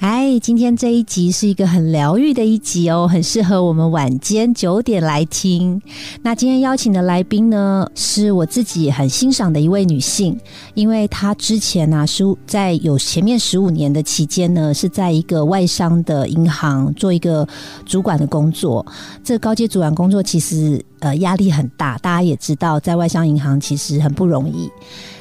[0.00, 5.82] 嗨，今天这一集是一个很疗愈的一集哦，很适合我们晚间九点来听。
[6.22, 10.38] 那今天邀请的来宾呢，是我自己很欣赏的一位女性，
[10.74, 17.44] 因为她之前呢是在有前面十五年的期间呢，是在一个外商的银行做一个
[17.84, 18.86] 主管的工作。
[19.24, 24.70] 这高阶主管工作其实呃压力很大，大家也知道，在外商银行其实很不容易。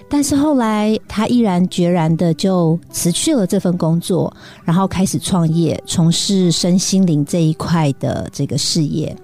[0.09, 4.33] 但是后来，他毅然决然的就辞去了这份工作，
[4.63, 9.15] 然后开始创业，从事身心灵这一块的这个事业。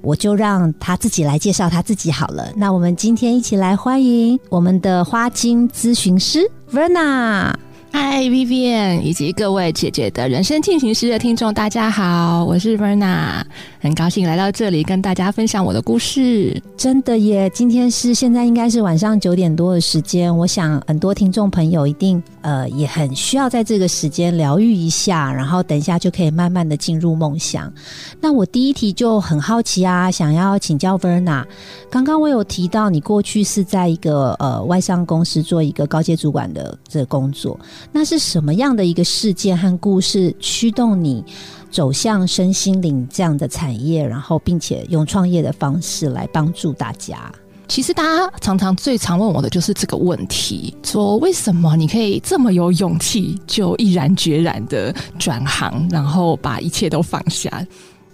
[0.00, 2.52] 我就让他自己来介绍他自己好了。
[2.54, 7.52] 那我们今天一起来欢迎我们的花精咨询师 Verna。
[7.90, 13.42] 嗨，Vivian，以及各位姐姐的人生进行时的听众，大家好，我是 Verna，
[13.80, 16.60] 很高兴来到这里跟大家分享我的故事。
[16.76, 27.72] 真的耶，今天是现在应该是晚上九点多的时间，我想很多听众朋友一定呃也很需要在这个时间疗愈一下，然后等一下就可以慢慢的进入梦想。
[28.20, 31.44] 那我第一题就很好奇啊，想要请教 Verna，
[31.90, 37.58] 刚刚我有提到你过去是在一个呃外商公司做一个高阶主管的这个工作。
[37.92, 41.24] 那是什么样的一个事件和故事驱动你
[41.70, 47.30] 走向身心灵这样的产业，然后并且用创业的方式来帮助大家？
[47.68, 57.64] 其实大家常常最常问我的就是这个问题：说为什么你可以这么有勇气，就毅然决然的转行，然后把一切都放下？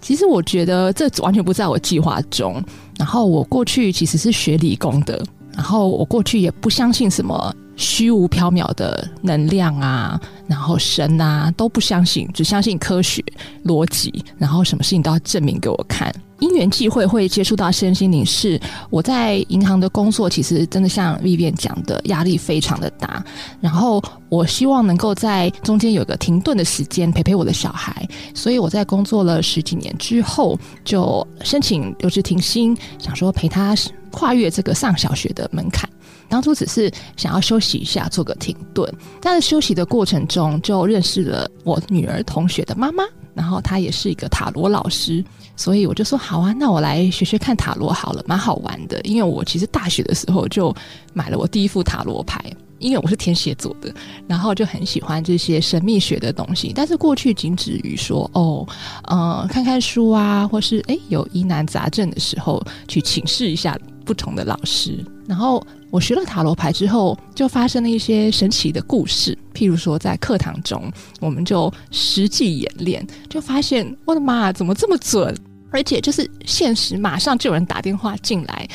[0.01, 2.61] 其实我觉得这完全不在我计划中。
[2.97, 7.55] 然后我过去其实是学理工的，然后我过去也不相信什么。
[7.77, 10.17] 虚无缥缈的能量啊，
[10.47, 13.21] 然后神啊都不相信，只相信科学
[13.65, 16.13] 逻辑，然后什么事情都要证明给我看。
[16.39, 18.59] 因缘际会会接触到身心灵，是
[18.89, 23.23] 我在银行的工作，其实真的像丽变讲的，压力非常的大。
[23.61, 28.07] 然后我希望能够在中间有个停顿的时间，陪陪我的小孩。
[28.33, 33.73] 所以我在工作了十几年之后，就申请留职停薪，想说陪他
[34.11, 35.89] 跨越这个上小学的门槛。
[36.27, 38.91] 当初只是想要休息一下，做个停顿。
[39.21, 43.03] 在休息的过程中，就认识了我女儿同学的妈妈，
[43.35, 45.23] 然后他也是一个塔罗老师，
[45.55, 48.99] 所以我就说好啊，那我来学学看塔罗好了，蛮好玩的。
[49.01, 50.73] 因为我其实大学的时候就
[51.13, 52.41] 买了我第一副塔罗牌，
[52.79, 53.93] 因为我是天蝎座的，
[54.27, 56.71] 然后就很喜欢这些神秘学的东西。
[56.73, 58.65] 但是过去仅止于说哦，
[59.03, 65.65] 呃，看看书啊，或是诶有疑难杂症的时候去请示一下不同的老师，然后。
[65.91, 69.37] 我学了塔罗牌之后，就发生了一些神奇的故事。
[69.53, 75.33] 譬如说，在课堂中，我们就实际演练，就发现我的妈，怎么这么准？
[75.71, 78.67] 而且就是现实，马上就有人打电话进来，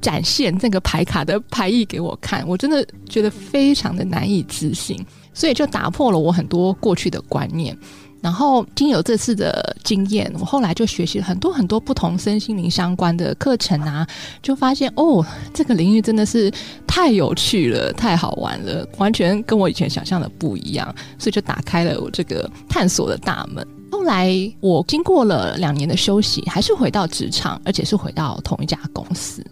[0.00, 2.42] 展现这个牌卡的牌意给我看。
[2.48, 4.96] 我真的觉得非常的难以置信，
[5.34, 7.76] 所以就打破了我很多过去的观念。
[8.22, 14.06] 然后，经由这次的经验，我后来就学习了很多很多不同身心灵相关的课程啊，
[14.40, 16.50] 就发现哦，这个领域真的是
[16.86, 23.66] 太有趣了，太好玩了，完全跟我以前想象的不一样，所以就打开了我这个探索的大门。
[23.90, 29.44] 后来，我经过了两年的休息，还是回到职场，而且是回到同一家公司。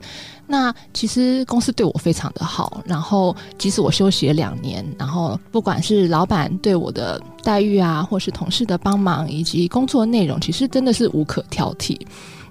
[0.50, 11.96] 那其实公司对我非常的好，然后即使我休息了两年，然后不管是老板对我的待遇啊，或是同事的帮忙，以及工作内容，其实真的是无可挑剔。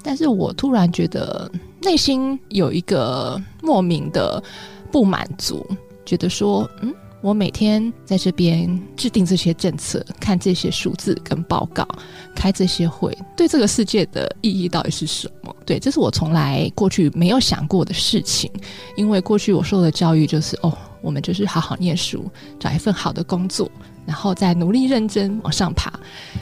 [0.02, 1.52] 但是我突然觉得
[1.82, 4.42] 内心有一个莫名的
[4.90, 5.68] 不满足，
[6.06, 6.96] 觉得说，嗯。
[7.22, 11.86] 我每天在这边制定这些政策，看这些数字跟报告，
[12.34, 15.54] 开这些会，对这个世界的意义到底是什么？
[15.66, 18.50] 对，这是我从来过去没有想过的事情。
[18.96, 22.26] 因为过去我受的教育就是，哦，我们就是好好念书，
[22.58, 23.70] 找一份好的工作，
[24.06, 25.92] 然后再努力认真往上爬。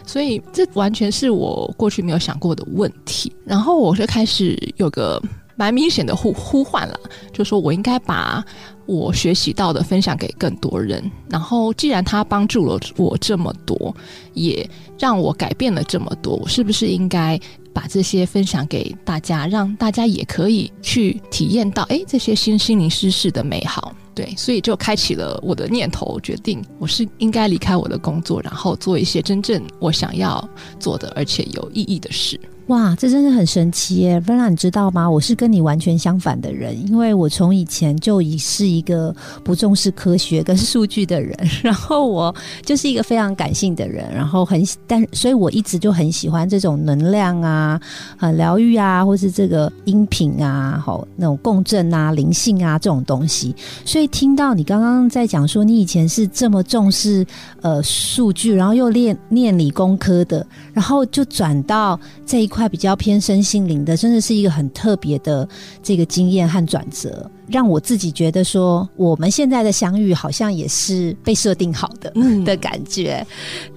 [0.05, 3.35] 所以这完全是我过去没有想过的问题。
[3.43, 5.19] 然后我就开始有个。
[5.57, 6.97] 蛮明显的呼呼唤了，
[7.33, 8.41] 就说我应该把
[8.85, 11.11] 我学习到的分享给更多人。
[11.29, 13.93] 然后，既然他帮助了我这么多，
[14.33, 14.67] 也
[14.97, 17.37] 让我改变了这么多，我是不是应该
[17.73, 23.93] 把这些分享给大家，让大家也可以去体验到，哎，这些新心灵失事的美好。
[24.13, 30.47] 对，所以就开启了我的念头，决定我是应该离开我的工作，然后做一些真正我想要
[30.79, 32.39] 做的，而且有意义的事。
[32.67, 35.09] 哇，这真的很神奇耶不然你知道吗？
[35.09, 41.33] 我是跟你完全相反的人，因为我从以前就已是一个不重视科学跟数据的人，
[41.63, 42.35] 然后我
[42.65, 47.79] 就是一个非常感性的人，然后很但所以我一直就很喜欢这种能量啊、
[48.17, 53.55] 很疗愈啊，或是这个音频啊、好那种共振啊、灵性啊这种东西。
[53.85, 57.25] 所以听到你刚刚在讲说你以前是这么重视
[57.61, 62.56] 呃数据，然后又练念理工科的，然后就转到这一块。
[62.57, 65.47] 块比较偏身心灵的，真的是一个很特别的
[65.83, 73.25] 这个经验和转折，让我自己觉得说，我们现在的相遇好像也是被设定好的嗯 的感觉，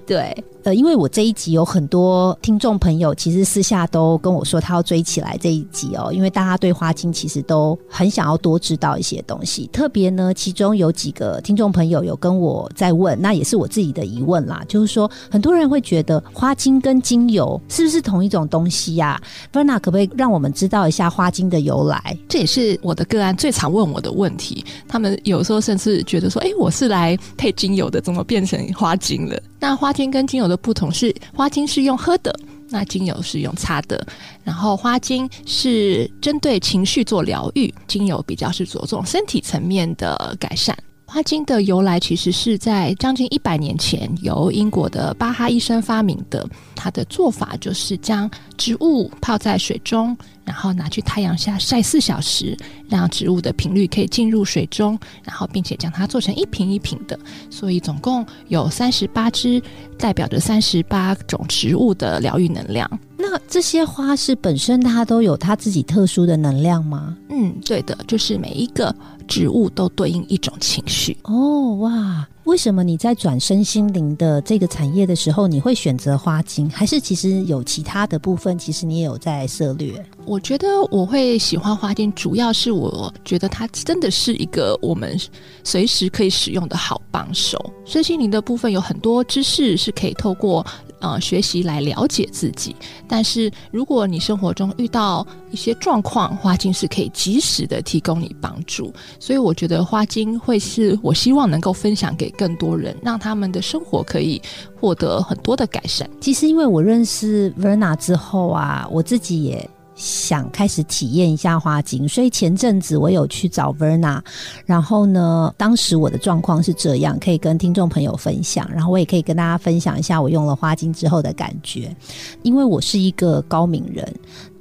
[0.05, 0.43] 对。
[0.63, 9.67] 呃，因为我这一集有很多听众朋友，其实私下都跟我说他要追起来这一集哦，因为大家对花精其实都很想要多知道一些东西。
[9.73, 19.19] 特别呢，其中有几个听众朋友有跟我在问，那也是我自己的疑问啦，就是说很多人会觉得花精跟精油是不是同一种东西呀
[19.51, 22.15] ？Verna 可不可以让我们知道一下花精的由来？
[22.29, 24.65] 这也是我的个案最常常问我的问题。
[24.87, 29.39] 他们有时候甚至觉得说，哎，我是来配精油的，怎么变成花精了？
[29.59, 32.35] 那花精跟精油的不同是，花精是用喝的，
[32.69, 34.03] 那精油是用擦的。
[34.43, 40.75] 然后花精是针对情绪做疗愈，精油比较是着重身体层面的改善。
[41.05, 46.47] 花精的由来其实是在将近一百年前，由英国的巴哈医生发明的。
[46.73, 50.17] 他的做法就是将植物泡在水中，
[50.51, 52.57] 然后拿去太阳下晒四小时，
[52.89, 57.17] 让植物的频率可以进入水中，然后并且将它做成一瓶一瓶的。
[57.49, 59.63] 所以总共有三十八支，
[59.97, 62.99] 代表着三十八种植物的疗愈能量。
[63.17, 67.15] 那这些花是本身它都有它自己特殊的能量吗？
[67.29, 68.93] 嗯，对的，就是每一个。
[69.27, 72.27] 植物都对应一种情绪哦，哇！
[72.45, 76.69] 为什么你在转身心灵的这个产业的时候，你会选择花精？
[76.69, 79.93] 还是其实有其他的部分，其实你也有在涉略？
[80.25, 85.15] 我觉得我会喜欢花精，主要是我觉得它真的是一个我们
[85.63, 87.71] 随时可以使用的好帮手。
[87.85, 90.65] 身心灵的部分有很多知识是可以透过。
[91.01, 92.75] 呃，学习来了解自己。
[93.07, 98.93] 但是，如果你生活中遇到一些状况，花精是可以及时的提供你帮助。
[99.19, 104.41] 所以，我觉得花精会是我希望能够分享给更多人，让他们的生活可以
[104.79, 106.09] 获得很多的改善。
[106.19, 109.69] 其实，因为我认识 Verna 之后啊，我自己也。
[110.01, 114.19] 想开始体验一下花精，所以前阵子我有去找 Verna，
[114.65, 121.95] 然后呢，当时我的状况是这样，可以跟听众朋友分享，然后我也可以跟大家分享一下我用了花精之后的感觉，
[122.41, 124.11] 因为我是一个高敏人。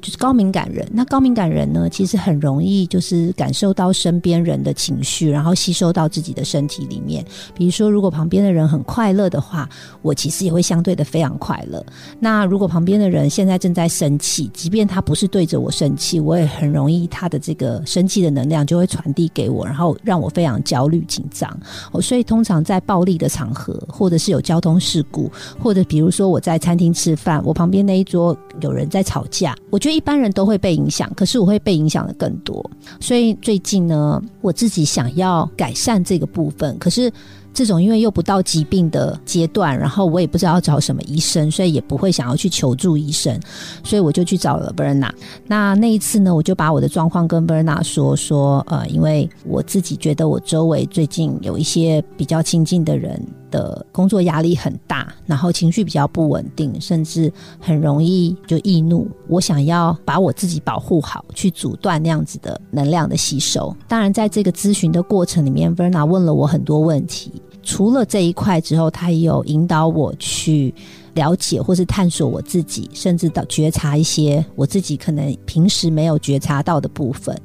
[0.00, 7.22] 就是高敏感人，那高敏感人呢，其实很容易就是感受到身边人的情绪，然后吸收到自己的身体里面。
[7.54, 9.68] 比如说，如果旁边的人很快乐的话，
[10.00, 11.84] 我其实也会相对的非常快乐。
[12.18, 21.54] 那如果旁边的人现在正在生气，即便他不是对着我生气，我也很容易他的这个生气的能量就会传递给我，然后让我非常焦虑紧张。
[21.92, 29.89] 哦，所以通常在暴力的场合，或者是有交通事故，或者比如说我在餐厅吃饭，我旁边那一桌有人在吵架，我觉。
[29.94, 32.68] 一般人都会被影响，可是我会被影响的更多。
[33.00, 37.12] 所以最近呢，我自己想要改善这个部分，可是
[37.52, 43.38] 这种因为又不到疾病的阶段，然后我也不知道找什么医生，所以也不会想要去求助医生，
[43.82, 45.10] 所以我就去找了 Berna。
[45.46, 53.20] 那那一次呢，我就把我的状况跟 Berna 说说，呃，因为我自己觉得我周围最近有一些比较亲近的人。
[53.50, 59.08] 的工作压力很大，然后情绪比较不稳定，甚至很容易就易怒。
[59.28, 63.74] 我想要把我自己保护好，去阻断那样子的能量的吸收。
[63.86, 67.32] 当然，在这个咨询的过程里面，Verna 问了我很多问题。
[67.62, 70.74] 除了这一块之后，他也有引导我去
[71.12, 77.38] 了解或是探索我自己，甚至到觉察一些我自己可能平时没有觉察到的部分。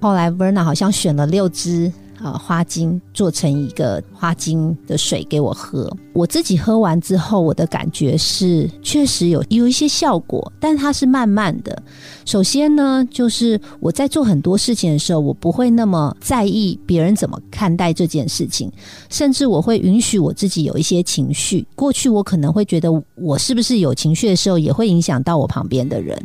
[0.00, 1.92] 后来，Verna 好像选了六支。
[2.22, 11.82] 啊，花精做成一个花精的水给我喝，我自己喝完之后，我的感觉是确实有有一些效果，但它是慢慢的。
[12.26, 18.70] 首先呢，就是我在做很多事情的时候，我不会那么在意别人怎么看待这件事情，
[19.08, 21.66] 甚至我会允许我自己有一些情绪。
[21.74, 26.22] 过去我可能会觉得我是不是有情绪的时候，也会影响到我旁边的人。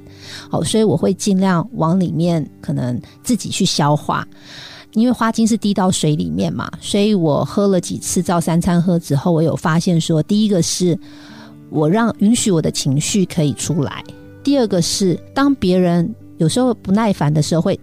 [0.50, 4.28] 好，所以我会尽量往里面可能自己去消化。
[4.96, 10.98] 因为花精是滴到水里面嘛，所以我喝了几次照三餐喝之后，我有发现说，第一个是
[11.70, 14.04] 我让允许我的情绪可以出来，
[14.44, 17.80] 第二个是当别人有时候不耐烦的时候会。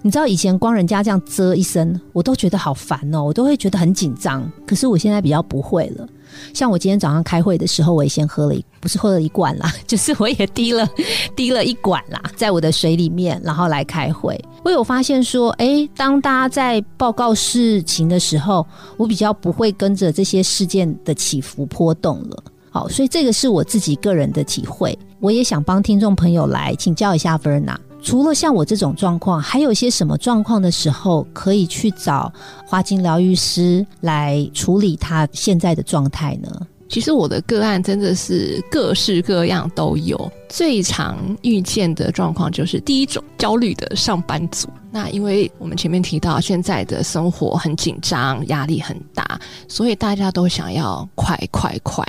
[0.00, 4.48] 你知道以前光人家这样啧一声，我都觉得好烦哦，我都会觉得很紧张。
[4.64, 6.08] 可是我现在比较不会了。
[6.54, 10.88] 像我今天早上开会的时候，我也先喝了一，不是喝了一罐啦， 就是我也滴了
[11.36, 14.38] 滴了一管啦，在我的水里面，然后来开会。
[14.64, 18.66] 我有发现说，哎，当大家在报告事情的时候，
[18.96, 22.42] 我比较不会跟着这些事件的起伏波动了。
[22.70, 24.96] 好，所以这个是我自己个人的体会。
[25.20, 27.76] 我也想帮听众朋友来请教一下 Verna。
[28.02, 32.32] 除了像我这种状况，还有些什么状况的时候，可以去找
[32.66, 36.48] 花精疗愈师来处理他现在的状态呢？
[36.88, 44.66] 其实我的个案真的是各式各样都有，最常遇见的状况就是第一种焦虑的上班族。
[44.90, 49.38] 那因为我们前面提到，现在的生活很紧张，压力很大，
[49.68, 52.02] 所以大家都想要快快快，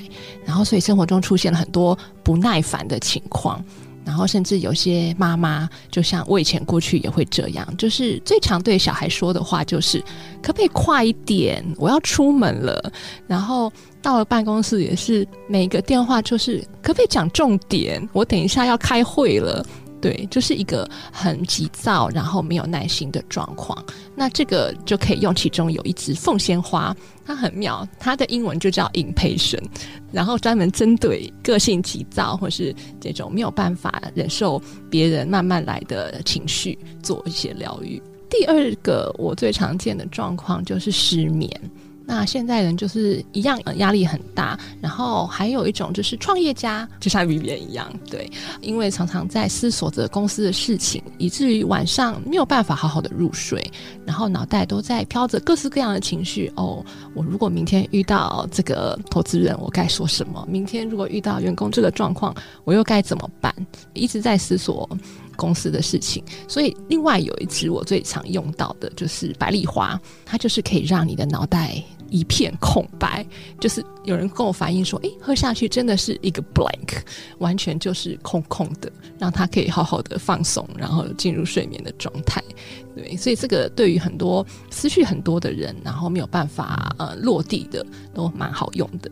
[0.46, 3.62] 然后所以生活中出现了很多不耐烦的情况。
[4.06, 10.04] 然后，甚至有些妈妈，就像我以前过去也会这样，就是最常对小孩说的话就是
[10.42, 11.64] ：“可不可以快一点？
[11.78, 12.92] 我要出门了。”
[13.28, 18.02] 然后到了办公室也是每个电话就是：“可不可以讲重点？
[18.14, 19.64] 我等一下要开会了。”
[20.02, 23.84] 对，就是一个很急躁，然后没有耐心的状况。
[24.16, 29.64] 那这个就可以用其中有一支凤仙花，它很妙，它的英文就叫 impatient，
[30.12, 38.02] 然后专门针对个性急躁或是这种没有办法忍受别人慢慢来的情绪做一些疗愈。
[38.30, 41.50] 第二个我最常见的状况就是失眠。
[42.12, 44.60] 那现在人就是一样，压力很大。
[44.82, 48.28] 然后还有一种就是创业家，就像李斌一样，对，
[48.62, 53.64] 因为常常在思索着公司的事情，以至于晚上没有办法好好的入睡，
[54.08, 56.52] 然后脑袋都在飘着各式各样的情绪。
[56.56, 60.44] 哦，我如果明天遇到这个投资人，我该说什么？
[60.50, 63.54] 明天如果遇到员工这个状况，我又该怎么办？
[63.94, 64.90] 一直在思索。
[65.40, 73.26] 公司的事情，所以另外有一支我最常用到的就是百里花，它就是可以让你的脑袋一片空白。
[73.60, 77.02] 就是有人跟我反映说，诶，喝下去真的是一个 blank，
[77.40, 82.44] 完全就是空空的，让他可以好好的放松，然后进入睡眠的状态。
[82.96, 89.12] 对，所以这个对于很多思绪很多的人，然后没有办法呃落地的，都蛮好用的。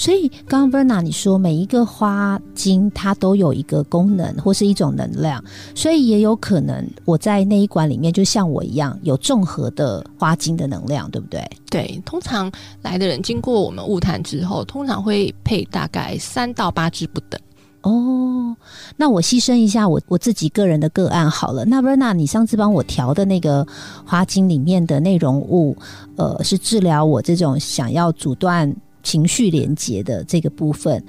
[0.00, 11.46] 所以，刚刚 Verna 你说每一个花精它都有一个功能或是一种能量，所以也有可能我在那一管里面就像我一样有综合的花精的能量，对不对？
[11.68, 17.38] 对，通常来的人经过我们物谈之后，通常会配大概三到八支不等。
[17.82, 18.56] 哦，
[18.96, 21.66] 那我牺牲一下我我自己个人的个案好了。
[21.66, 23.66] 那 Verna，你上次帮我调的那个
[24.06, 25.76] 花精里面的内容物，
[26.16, 28.74] 呃，是治疗我这种想要阻断。
[29.02, 31.02] 情绪连接的这个部分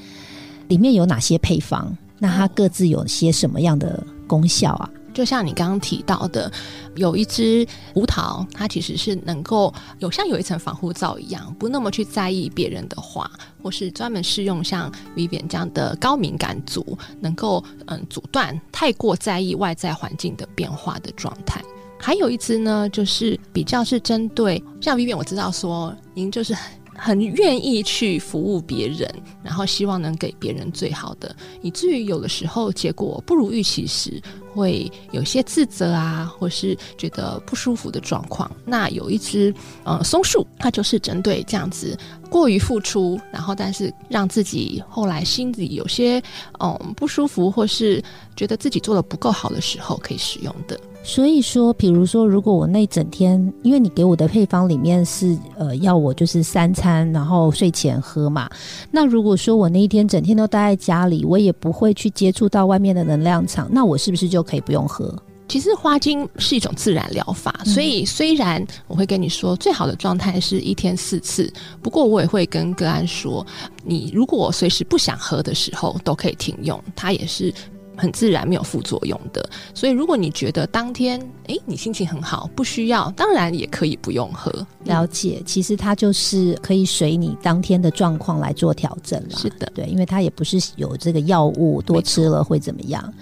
[0.67, 1.95] 里面有哪些配方？
[2.19, 4.89] 那它各自有些什么样的功效啊？
[5.13, 6.49] 就像你刚刚提到的，
[6.95, 13.29] 有一支胡桃，它其实是能够有像有一层防护罩一样，不那么去在意别人的话，
[13.61, 21.61] 或是专门适用像 Vivian 这样的高敏感族，能够嗯阻断太过在意外在环境的变化的状态。
[21.99, 26.55] 还有一支呢，就是比较是针对像 Vivian，我知道说您就是。
[27.03, 34.21] 很愿意去服务别人，然后希望能给别人最好的，以至于有的时候结果不如预期时，
[34.53, 38.49] 会有些自责啊，或是觉得不舒服的状况。
[38.63, 39.51] 那有一只
[39.83, 41.97] 呃松树，它就是针对这样子
[42.29, 46.21] 过于付出，然后但是让自己后来心里有些
[46.59, 47.99] 嗯不舒服，或是
[48.35, 50.79] 觉得自己做的不够好的时候，可以使用的。
[51.03, 58.49] 所以说，比如说，如果我那整天，因为你给我的配方里面是呃要我就是三餐，然后睡前喝嘛。
[58.91, 65.13] 那如果说我那一天整天都待在家里，我也不会去接触到外面的能量场，那我是不是就可以不用喝？
[65.47, 73.45] 其实花精是一种自然疗法，所以虽然我会跟你说最好的状态是一天四次，不过我也会跟个案说，
[73.83, 77.53] 你如果随时不想喝的时候都可以停用，它也是。
[78.01, 79.47] 很自然，没有副作用的。
[79.75, 84.51] 所以，如果你觉得当天哎，你心情很好，不需要，当然也可以不用喝。
[84.85, 89.37] 了解，其实它就是可以随你当天的状况来做调整了。
[89.37, 93.13] 是的，对，因为它也不是有这个药物多吃了会怎么样。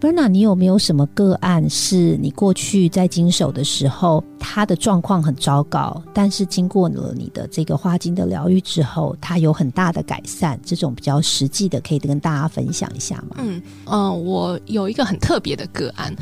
[0.00, 10.56] Berna，你有没有什么个案是你过去在经手的时候，他的状况很糟糕，但是经过了你的这个花精的疗愈之后，他有很大的改善？
[10.64, 13.38] 这种比较实际的，可以跟大家分享一下吗？
[13.38, 16.14] 嗯嗯，我有一个很特别的个案，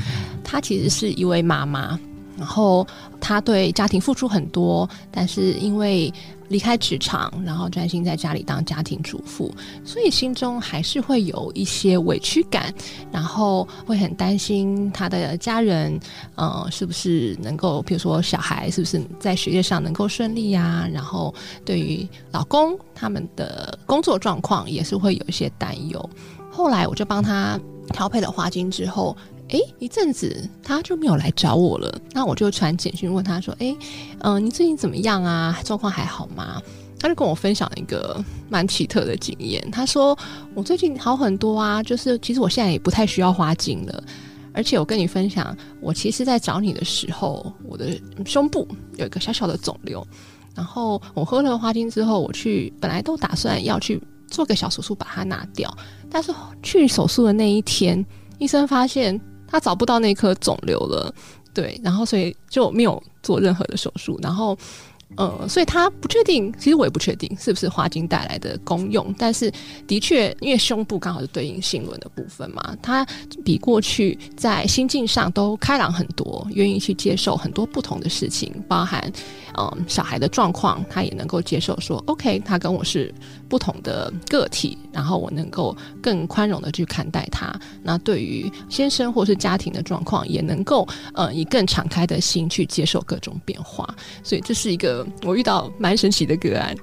[0.42, 2.00] 她其实是一位妈妈，
[2.36, 2.86] 然后
[3.20, 6.12] 他对家庭付出很多，但是因为
[6.48, 9.52] 离开职场，然后专心在家里当家庭主妇，
[9.84, 12.72] 所以心中还是会有一些委屈感，
[13.10, 15.98] 然后会很担心他的家人，
[16.36, 20.88] 呃，是不是能够，比如说小孩是不是在学业上能够顺利呀？
[20.92, 26.10] 然后对于老公他们的工作状况也是会有一些担忧。
[26.52, 27.58] 后来我就帮他
[27.92, 29.16] 调配了花精之后。
[29.50, 32.00] 哎，一阵子他就没有来找我了。
[32.12, 33.76] 那我就传简讯问他说：“哎，
[34.18, 35.56] 嗯，你最近怎么样啊？
[35.64, 36.60] 状况还好吗？”
[36.98, 39.62] 他就跟我分享一个蛮奇特的经验。
[39.70, 40.18] 他说
[40.54, 44.02] ：“我最近好很多啊，就是其实我现在也不太需要花精了。
[44.52, 50.04] 而且我跟你分享，我其实在找你的时候，我的胸部有一个小小的肿瘤。
[50.54, 55.72] 然后我喝了花精之后，我去本来都打算要去做个小手术把它拿掉，
[56.10, 58.04] 但是去手术的那一天，
[58.38, 61.14] 医生发现。”他找不到那颗肿瘤了，
[61.54, 64.56] 对，然后所以就没有做任何的手术，然后。
[65.14, 69.48] 呃，所以他不确定，其实我也不确定是不是花精带来的功用，但是
[69.86, 73.06] 的确，因为胸部刚好是对应性轮的部分嘛，他
[73.44, 79.00] 比过去在心境上都开朗很多，愿意去接受很多不同的事情，包含
[79.56, 83.14] 嗯小孩的状况，他也能够接受说，OK，他跟我是
[83.48, 87.54] 不同的个体，然后我能够更宽容的去看待他。
[87.82, 93.88] 那对于先生或是家庭的状况，也能够呃以更敞开的心去接受各种变化，
[94.22, 95.06] 所以这是一个。
[95.24, 96.76] 我遇到蛮神奇的个案，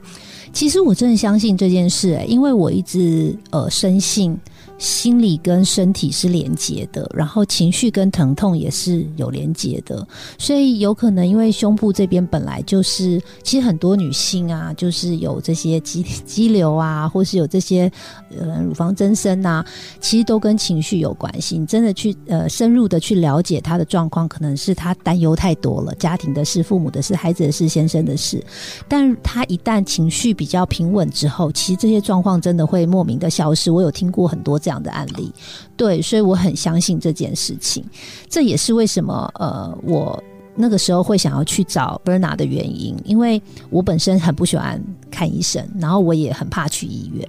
[0.52, 4.38] 其实我真的相信这件事，因为我一直呃深信。
[4.84, 10.06] 心理跟身体是连接的，然后情绪跟疼痛也是有连接的，
[10.38, 17.90] 所以有可能因为胸部这边本来就是，其实很多女性啊，就是有这些肌 肌瘤啊，或是有这些
[18.38, 19.64] 呃乳房增生呐，
[20.02, 21.58] 其实都跟情绪有关系。
[21.58, 28.44] 你真的去呃深入的去了解她的状况，可能是她担忧太多了，家庭的事、父母的事、孩子的事、先生的事，
[28.90, 33.72] 但她一旦情绪比较平稳之后，其实这些状况真的会莫名的消失。
[33.72, 34.73] 我有听过很多这样。
[34.74, 35.32] 样的案例，
[35.78, 37.86] 对，所以我很相信这件事情。
[38.28, 40.22] 这也是为什么呃，我
[40.56, 47.28] 那个时候会想要去找 Berna 的原因，因为我本身很不喜欢看医生，然后我也很怕去医院。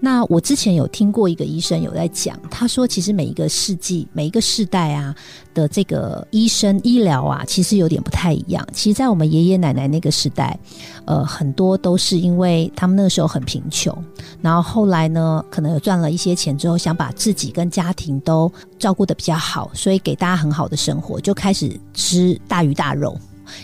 [0.00, 5.14] 那我之前有听过一个医生有在讲，他说其实每一个世纪、每一个世代啊
[5.52, 8.66] 的这个医生医疗啊，其实有点不太一样。
[8.72, 10.58] 其实，在我们爷爷奶奶那个时代，
[11.04, 13.96] 呃，很多都是因为他们那个时候很贫穷，
[14.40, 23.14] 然后后来呢，可能有赚了一些钱之后，想把自己跟家庭都照顾的比较好，所以给大家很好的生活，就开始吃大鱼大肉。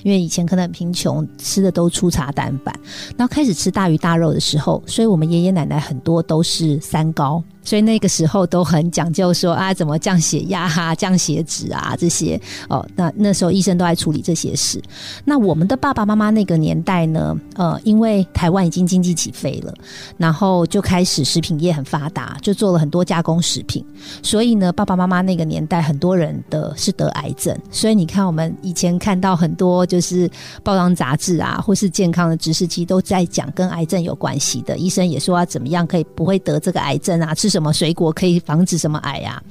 [0.03, 2.75] 因为以前可能很贫穷，吃的都粗茶淡饭，
[3.17, 7.43] 然后开始吃大鱼大肉的时候，所以我们爷爷奶奶很多都是三高。
[7.67, 12.87] 所以那个时候都很讲究，说啊怎么降血压哈、降血脂啊这些哦。
[12.95, 14.81] 那那时候医生都在处理这些事。
[15.25, 19.75] 那我们的爸爸妈妈那个年代呢，呃，因为台湾已经经济起飞了，
[20.17, 23.85] 然后就开始食品业很发达，就做了很多加工食品。
[24.23, 27.59] 所以呢，爸爸妈妈那个年代很多人的是得癌症。
[27.73, 30.31] 所以你看，我们以前看到很多就是
[30.63, 34.79] 报章杂志啊，或是健康的知识期都在讲跟癌症有关系的。
[34.79, 37.56] 医生也说要怎么样可以不会得这个癌症啊，吃。
[37.57, 39.43] 什么水果可以防止什么癌呀？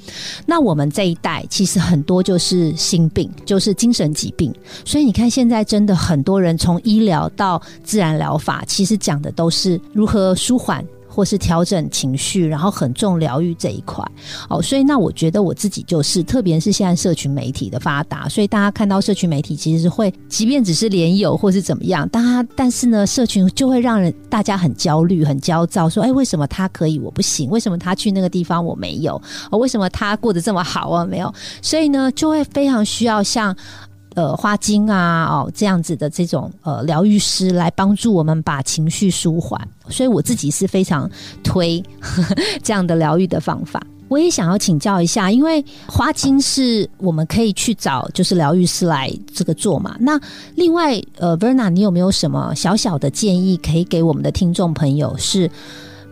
[0.45, 4.53] 那我们这一代其实很多就是心病，就是精神疾病。
[4.85, 10.85] 所以你看，现在真的很多人从医疗到自然疗法，其实讲的都是如何舒缓。
[11.15, 14.03] 或是调整情绪，然后很重疗愈这一块
[14.49, 27.49] 哦，所以那我觉得我自己就是，特别是现在社群媒体的发达，所以大家看到社群媒体其实是会，即便只是连友或是怎么样，但他但是呢，社群就会让人大家很焦虑、很焦躁，说哎，为什么他可以我不行？
[27.49, 29.15] 为什么他去那个地方我没有？
[29.51, 31.05] 哦，为什么他过得这么好啊？
[31.05, 31.33] 没有？
[31.61, 33.55] 所以呢，就会非常需要像。
[34.15, 41.09] 呃，花精啊，哦，这样子的这种呃疗愈师来帮助我们把情绪舒缓，所以我自己是非常
[41.43, 41.83] 推
[42.63, 43.85] 这样的疗愈的方法。
[44.07, 49.97] 我也想要请教一下，因为花精是我们可以去找就是疗愈师来这个做嘛。
[49.99, 50.19] 那
[50.55, 55.49] 另外，呃，Verna，你有没有什么小小的建议可以给我们的听众朋友是？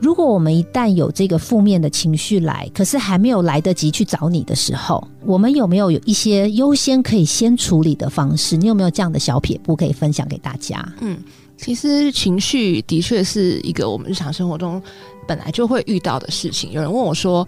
[0.03, 8.57] 如果我们一旦有这个负面的情绪来，可是还没有来得及去找你的时候，我们有没有有一些优先可以先处理的方式？
[8.57, 10.85] 你有没有这样的小撇步可以分享给大家？
[10.99, 11.17] 嗯，
[11.55, 14.81] 其实情绪的确是一个我们日常生活中
[15.25, 16.73] 本来就会遇到的事情。
[16.73, 17.47] 有人问我说：“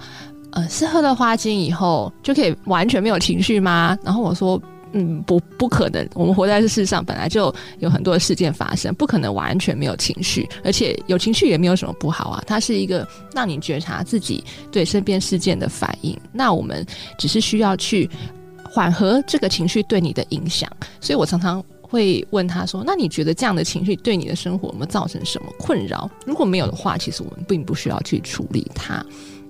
[0.52, 4.58] 呃，是喝了花精以后就可以完全没有情绪吗？”然后我说。
[4.98, 6.08] 嗯，不，不可能。
[6.14, 10.48] 我们活在这世上，本来就有很多的事件发生，不可能完全没有情绪。
[10.64, 16.18] 而且有情绪也没有什么不好啊，它是一个让你觉察自己对身边事件的反应。
[16.32, 16.86] 那我们
[17.18, 18.10] 只是需要去
[18.64, 20.72] 缓和这个情绪对你的影响。
[21.02, 26.10] 所以我常常会问他说：“那你觉得这样的情绪对你的生活有没有造成什么困扰？
[26.26, 29.06] 如果没有的话，其实我们并不需要去处理它。”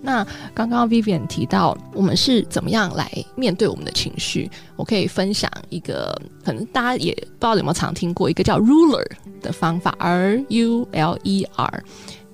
[0.05, 4.49] 那刚刚 Vivian 提到，我们是怎么样来面对我们的情绪？
[4.75, 9.05] 我可以分享一个，可能大家也不知道有没有常听过一个叫 Ruler
[9.41, 11.83] 的方法，R U L E R。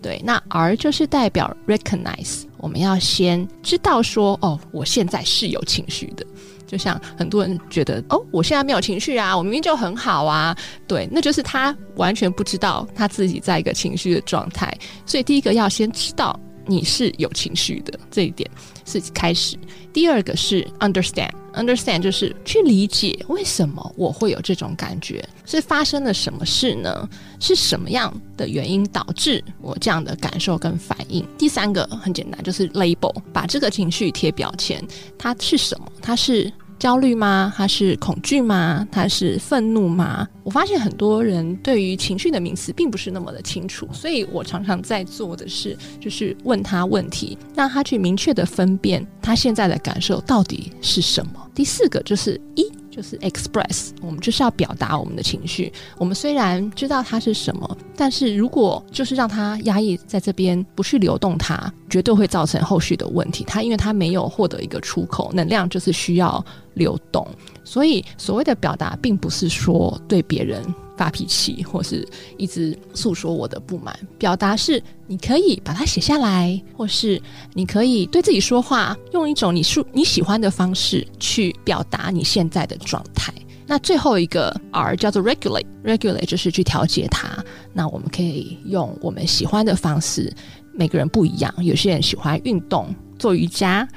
[0.02, 6.26] 对，那 R 就是代表 recognize，我们要先知道说，哦，我现在是有情绪的。
[6.66, 10.58] 就像很多人觉得，哦，我现在没有情绪啊，我明明就很好啊。
[10.88, 14.76] 对，那就是他完全不知道他自己在一个情绪的状态。
[15.06, 16.40] 所以第一个要先知道
[16.72, 18.50] 你是有情绪的这一点
[18.86, 19.58] 是开始。
[19.92, 27.10] 第二个是 understand，understand 就是去理解为什么我会有这种感觉，是发生了什么事呢？
[27.42, 31.28] 是什么样的原因导致我这样的感受跟反应？
[31.38, 34.82] 第三个很简单，就是 label，把这个情绪贴标签，
[35.18, 35.92] 它是什么？
[36.02, 36.52] 它是。
[36.82, 37.54] 焦虑吗？
[37.56, 38.88] 还是恐惧吗？
[38.92, 40.28] 还是愤怒吗？
[40.44, 51.34] 我发现很多人对于情绪的名词并不是那么的清楚，所以我常常在做的是，就是问他问题，让他去明确的分辨他现在的感受到底是什么。
[51.54, 52.66] 第四个就是一。
[52.92, 55.72] 就是 express，我们就是要表达我们的情绪。
[55.98, 63.46] 我们虽然知道它是什么，但是如果就是让它压抑在这边，不去流动它，绝对会造成后续的问题。
[63.48, 67.26] 它因为它没有获得一个出口，能量就是需要流动。
[67.64, 70.62] 所以所谓的表达，并不是说对别人。
[71.02, 77.20] 发脾气，或是一直诉说我的不满，表达是你可以把它写下来，或是
[77.56, 83.34] 你可以对自己说话，用一种你舒你喜欢的方式去表达你现在的状态。
[83.66, 87.44] 那最后一个 R 叫做 regulate，regulate 就是去调节它。
[87.74, 90.32] 那我们可以用我们喜欢的方式，
[90.72, 93.88] 每个人不一样，有些人喜欢运动做瑜伽，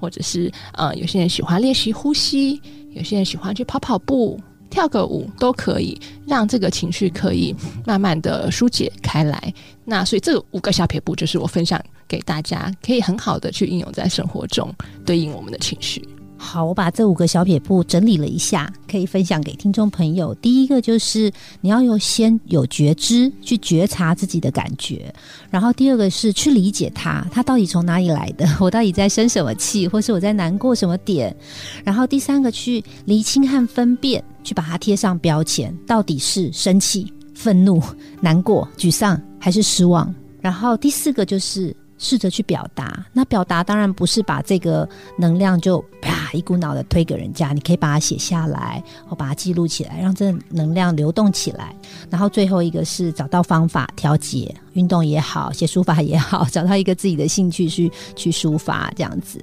[0.00, 2.58] 或者是呃有些人喜欢练习呼吸，
[2.92, 4.40] 有些人喜欢去跑跑步。
[4.74, 7.54] 跳个舞都可以让这个情绪可以
[7.86, 9.54] 慢慢的疏解开来。
[9.84, 14.74] 那所以这五个小撇步就是我分享给大家，可以很好的去应用在生活中，
[15.06, 16.02] 对应我们的情绪。
[16.44, 20.34] 好，我把这五个小撇步整理了一下，可以分享给听众朋友。
[20.34, 24.98] 第一个就是你要有先有觉知，去觉察自己的感觉；
[25.50, 31.32] 然后第二个是去理解它，它到底从哪里来的， 我到底在生什么气，或是我在难过什么点；
[31.82, 37.82] 然后第三个去厘清和分辨，去把它贴上标签，到底是生气、愤怒、
[38.20, 40.06] 难过、沮丧还是失望；
[40.40, 41.74] 然后第四个就是。
[42.04, 44.86] 试着去表达，那表达当然不是把这个
[45.18, 51.74] 能量就啪一股脑的推给人家，你可以把它写下来，或把它记录起来，让这能量流动起来。
[52.10, 59.42] 然后最后一个是找到方法调节，运动也好，写书法也好，找到一个自己的兴趣去去抒发这样子。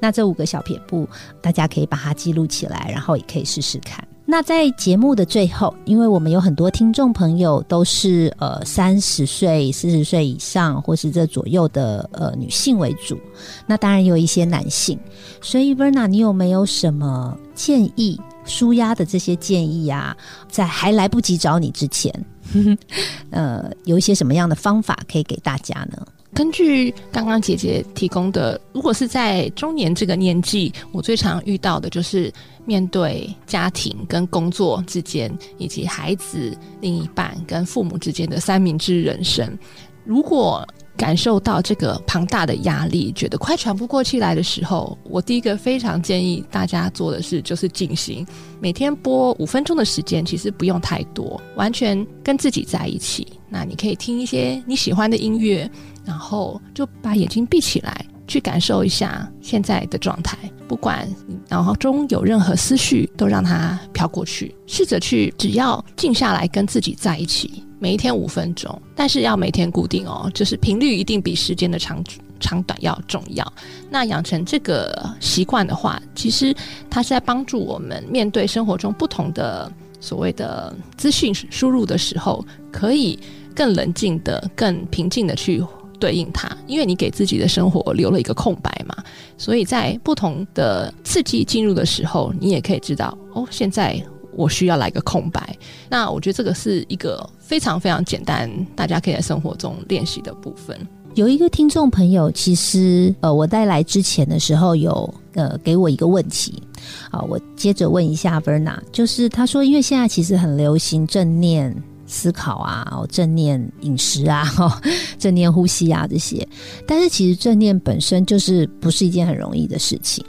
[0.00, 1.06] 那这五个小撇步，
[1.42, 4.02] 大家可以把它记录起来，然后也可以试试看。
[4.30, 13.18] 那在节目的最后，因为我们有很多听众朋友都是呃三十岁、四十岁以上，或是这左右的呃女性为主，
[13.66, 14.98] 那当然有一些男性。
[15.40, 20.14] 所以 Verna，你有没有什么建议舒压的这些建议啊？
[20.50, 22.12] 在还来不及找你之前，
[23.32, 26.06] 呃，有一些什么样的方法可以给大家呢？
[26.38, 32.32] 根据刚刚姐姐提供的，如果是在中年这个年纪，我最常遇到的就是
[32.64, 39.58] 面对家庭跟工作之间，以及孩子、另一半跟父母之间的三明治人生。
[40.04, 40.64] 如果
[40.98, 48.26] 感受到这个庞大的压力，觉得快喘不过气来的时候，我第一个非常建议大家做的事就是静心。
[48.60, 53.26] 每天播五分钟的时间，其实不用太多，完全跟自己在一起。
[53.48, 55.70] 那你可以听一些你喜欢的音乐。
[56.04, 60.38] 然后就把眼睛闭起来，去感受一下现在的状态。
[60.66, 61.06] 不管
[61.50, 64.54] 脑中有任何思绪，都让它飘过去。
[64.66, 72.02] 试着去，只要静下来跟自己在一起，每一天五分钟，但是要每天固定哦，就是频率一定比时间的长
[72.40, 73.52] 长短要重要。
[73.90, 76.54] 那养成这个习惯的话，其实
[76.90, 83.18] 它是在帮助我们面对生活中不同的所谓的资讯输入的时候，可以
[83.54, 85.64] 更冷静的、更平静的去。
[86.00, 88.94] 对应它，因为你给自己的生活留了一个空白嘛，
[89.36, 94.00] 所以在不同的刺激进入的时候，你也可以知道哦，现在
[94.38, 95.56] 我需要来个空白。
[95.90, 100.78] 那我觉得这个是一个非常非常简单，大家可以在生活中练习的部分。
[101.14, 106.62] 有一个听众朋友，其实呃，我在来之前的时候有呃给我一个问题
[107.10, 111.74] 啊，我接着问一下 Verna，就是他说，因为现在其实很流行正念。
[112.10, 114.42] 思考啊，正念饮食啊，
[115.20, 116.48] 正念呼吸啊，这些。
[116.86, 120.24] 但是其实正念本身就是不是一件很容易的事情。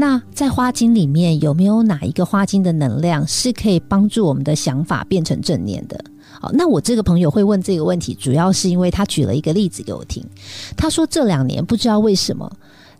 [0.00, 6.02] 那在花精里面有没有哪一个花精的能量是可以帮助我们的想法变成正念的？
[6.40, 10.24] 好，那我这个朋友会问这个问题，主要是因为他举了一个例子给我听。
[10.74, 12.50] 他说这两年不知道为什么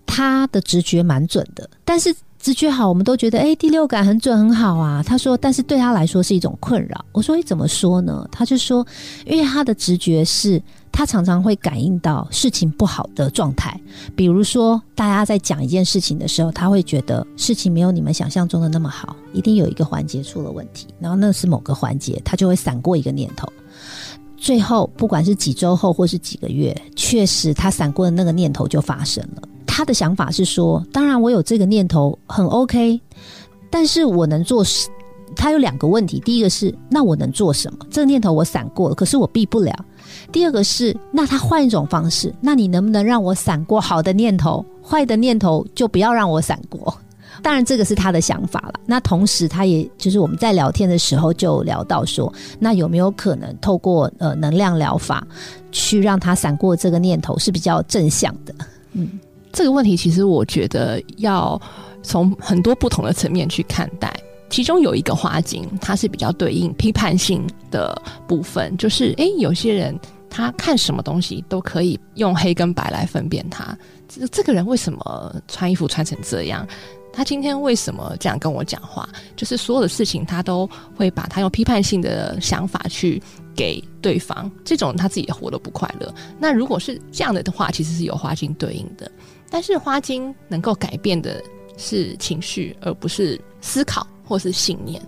[0.04, 2.14] 他的直觉蛮准的，但是。
[2.40, 5.02] 直觉好，我们都觉得哎，第六感很准很好啊。
[5.02, 7.04] 他说，但是对他来说是一种困扰。
[7.12, 8.26] 我说，你怎么说呢？
[8.32, 8.84] 他就说，
[9.26, 13.78] 因为他的直觉是，他常常会感应到事情不好的状态。
[14.16, 20.86] 比如说，大家在讲一件事情的时候，他会觉得事情没有你们想象中的那么好，一定有一个环节出了问题。
[20.98, 23.46] 然后那是某个环节，他就会闪过一个念头。
[24.38, 29.42] 最后，不管是几周后或是几个月，确实他闪过的那个念头就发生了。
[29.80, 33.00] 他的想法是说，当然我有这个念头很 OK，
[33.70, 34.62] 但是我能做，
[35.34, 36.20] 他有两个问题。
[36.20, 37.78] 第一个是，那我能做什么？
[37.90, 39.74] 这个念头我闪过了，可是我避不了。
[40.30, 46.94] 第二个是，那他换一种方式，那你能不能让我闪过好的念头，坏的念头就不要让我闪过？
[47.42, 48.74] 当然，这个是他的想法了。
[48.84, 55.26] 那同时，他也就是我们在聊天的时候就聊到说，那有没有可能透过呃能量疗法，
[55.72, 58.54] 去让他闪过这个念头是比较正向的？
[58.92, 59.18] 嗯。
[59.52, 61.60] 这个问题其实我觉得要
[62.02, 64.12] 从很多不同的层面去看待，
[64.48, 73.76] 其中有一个花精，它是比较对应批判性的部分，就是诶，有些人他看什么东西都可以用黑跟白来分辨他，
[74.08, 76.66] 这这个人为什么穿衣服穿成这样？
[77.12, 79.08] 他今天为什么这样跟我讲话？
[79.34, 83.20] 就是所有的事情他都会把他用批判性的想法去
[83.56, 86.14] 给对方，这种他自己也活得不快乐。
[86.38, 89.10] 那如果是这样的的话，其实是有花精对应的。
[89.50, 91.42] 但是花精能够改变的
[91.76, 95.02] 是情绪，而不是思考或是信念，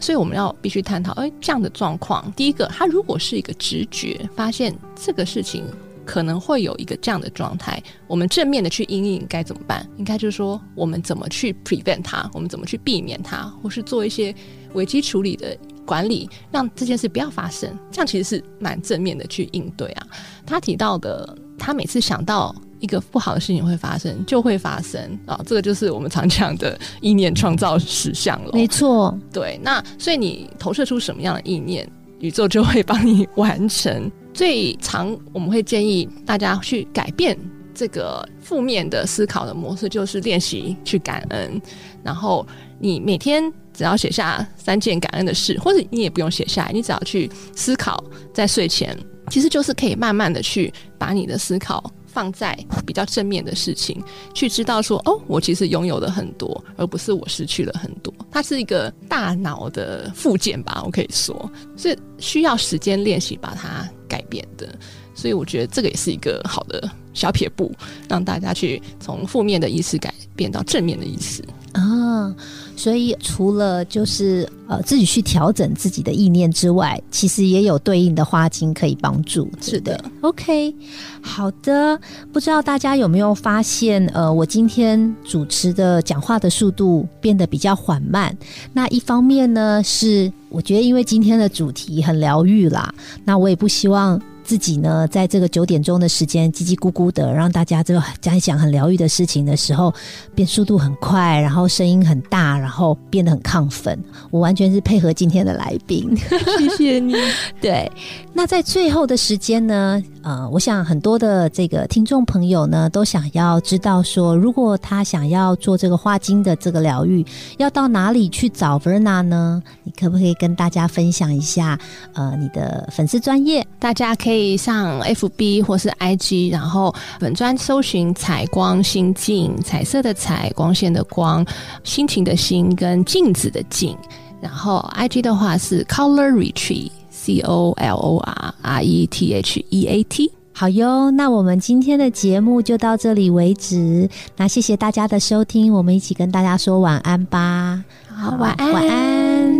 [0.00, 5.64] 所以我们要必须探讨：哎，这样的状况，第一个，他如果是一个直觉，发现这个事情
[6.04, 9.88] 可能会有一个这样的状态，我们正面的去应应该怎么办？
[9.96, 14.34] 应该就是说，我们怎么去 prevent 它，我们怎么去避免它，或是做一些
[14.72, 17.70] 危机处理的管理，让这件事不要发生。
[17.92, 20.06] 这样其实是蛮正面的去应对啊。
[20.44, 22.54] 他提到的，他每次想到。
[22.84, 25.40] 一个不好的事情会发生，就会发生啊！
[25.46, 28.50] 这个就是我们常讲的意念创造实相了。
[28.52, 29.58] 没错，对。
[29.62, 34.12] 那所以你投射出什么样的意念，宇宙就会帮你完成。
[34.34, 37.38] 最常我们会建议大家去改变
[37.74, 41.60] 这个负面的思考的模式，就是练习去感恩。
[42.02, 42.46] 然后
[42.78, 48.94] 你每天只要写下三件感恩的事，或者你也不用写下来，你只要去思考，在睡前，
[49.30, 51.90] 其实就是可以慢慢的去把你的思考。
[52.14, 54.00] 放在比较正面的事情，
[54.32, 58.14] 去知道说哦，我其实拥有的很多，而不是我失去了很多。
[58.30, 64.68] 它是一个大脑的附件吧，我可以说，是需要时间练习把它改变的。
[65.16, 67.72] 所以我觉得这个也是一个好的小撇步，
[68.08, 72.34] 让大家去从负面的意识改变到正面的意识啊。
[72.76, 79.48] 所以，除了就是呃自己去调整自己的意念之外，其实也有对应的花精可以帮助。
[79.60, 80.74] 是的，OK，
[81.22, 81.98] 好的。
[82.32, 88.36] 不知道大家有没有发现，呃，我今天主持的讲话的速度变得比较缓慢。
[88.72, 92.92] 那一方面呢，是我觉得因为今天的主题很疗愈啦，
[93.24, 94.20] 那我也不希望。
[94.44, 99.92] 自己呢，在这个九点钟的时间叽叽咕咕的，让大家这个在讲很疗愈的事情的时候，
[100.34, 103.98] 变速度很快，然后声音很大，然后变得很亢奋。
[104.30, 106.14] 我完全是配合今天的来宾，
[106.58, 107.14] 谢谢你。
[107.60, 107.90] 对，
[108.36, 117.24] 那在最后的时间呢，呃，我想很多的这个听众朋友呢，都想要知道说，如果他想要做这个花精的这个疗愈，
[117.58, 119.62] 要到哪里去找 Verna 呢？
[119.84, 121.78] 你可不可以跟大家分享一下？
[122.12, 124.56] 呃，你的粉丝专业，大家可以。
[124.64, 131.44] 上 FB 或是 IG，然后本专搜寻“彩光心境”，彩色的彩，光线的光，
[131.82, 133.94] 心情的心跟镜子的镜。
[134.40, 136.90] 然后 IG 的话是 Color Retreat
[137.24, 140.32] Retreat，C O L O R R E T H E A T。
[140.52, 144.08] 好哟，那我们今天的节目就到这里为止。
[144.36, 147.82] 那谢谢大家的收听，我们一起跟大家说晚安吧。
[148.08, 149.54] 好，晚安，晚安。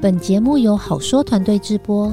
[0.00, 2.10] 本节目由好说团队直播。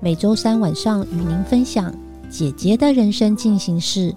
[0.00, 1.92] 每周三晚上与您分享
[2.30, 4.14] 姐姐的人生进行式。